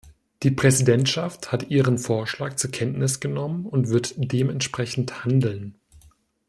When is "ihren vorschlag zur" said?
1.69-2.71